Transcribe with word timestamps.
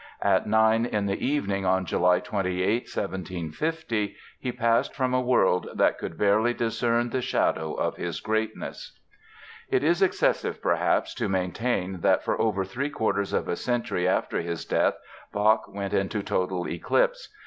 At 0.23 0.47
nine 0.47 0.87
in 0.87 1.05
the 1.05 1.23
evening 1.23 1.63
on 1.63 1.85
July 1.85 2.19
28, 2.21 2.85
1750, 2.89 4.15
he 4.39 4.51
passed 4.51 4.95
from 4.95 5.13
a 5.13 5.21
world 5.21 5.69
that 5.75 5.99
could 5.99 6.17
barely 6.17 6.55
discern 6.55 7.11
the 7.11 7.21
shadow 7.21 7.75
of 7.75 7.97
his 7.97 8.19
greatness. 8.19 8.99
It 9.69 9.83
is 9.83 10.01
excessive, 10.01 10.59
perhaps, 10.59 11.13
to 11.13 11.29
maintain 11.29 11.99
that 12.01 12.23
for 12.23 12.41
over 12.41 12.65
three 12.65 12.89
quarters 12.89 13.31
of 13.31 13.47
a 13.47 13.55
century 13.55 14.07
after 14.07 14.41
his 14.41 14.65
death 14.65 14.97
Bach 15.31 15.71
went 15.71 15.93
into 15.93 16.23
total 16.23 16.67
eclipse. 16.67 17.29